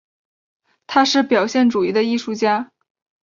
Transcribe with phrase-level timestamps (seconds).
[0.87, 2.71] 他是表现主义的艺术家。